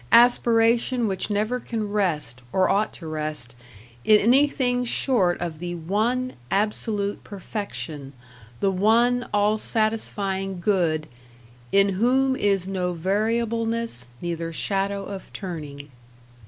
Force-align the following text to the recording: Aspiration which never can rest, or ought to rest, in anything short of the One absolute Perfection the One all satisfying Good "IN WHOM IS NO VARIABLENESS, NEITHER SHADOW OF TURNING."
Aspiration 0.11 1.07
which 1.07 1.29
never 1.29 1.59
can 1.59 1.91
rest, 1.91 2.41
or 2.51 2.67
ought 2.71 2.91
to 2.93 3.05
rest, 3.05 3.53
in 4.03 4.19
anything 4.19 4.83
short 4.83 5.39
of 5.39 5.59
the 5.59 5.75
One 5.75 6.33
absolute 6.49 7.23
Perfection 7.23 8.11
the 8.61 8.71
One 8.71 9.29
all 9.31 9.59
satisfying 9.59 10.59
Good 10.59 11.05
"IN 11.71 11.89
WHOM 11.99 12.35
IS 12.35 12.67
NO 12.67 12.93
VARIABLENESS, 12.93 14.07
NEITHER 14.21 14.51
SHADOW 14.51 15.03
OF 15.05 15.31
TURNING." 15.33 15.91